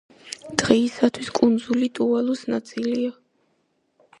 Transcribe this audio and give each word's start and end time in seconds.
დღეისათვის 0.61 1.29
კუნძული 1.39 1.91
ტუვალუს 1.99 2.41
ნაწილია. 2.55 3.13